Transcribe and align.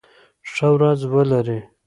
ښه 0.51 0.67
ورځ 0.75 0.99
ولری 1.13 1.59